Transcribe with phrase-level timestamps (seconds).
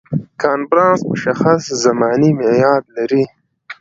[0.41, 3.23] کنفرانس مشخص زماني معیاد لري.